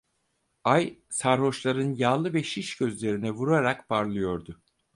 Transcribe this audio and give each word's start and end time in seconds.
Ay 0.63 0.99
sarhoşların 1.09 1.93
yağlı 1.95 2.33
ve 2.33 2.43
şiş 2.43 2.77
gözlerine 2.77 3.31
vurarak 3.31 3.89
parlıyordu. 3.89 4.61